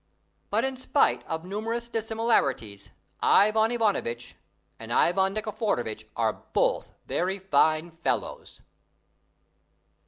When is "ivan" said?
3.21-3.69, 4.91-5.35